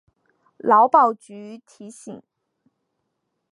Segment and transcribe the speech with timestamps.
[0.57, 2.23] 劳保局提醒